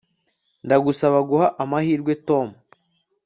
Ndagusaba 0.65 1.19
guha 1.29 1.47
amahirwe 1.63 2.13
Tom 2.27 2.47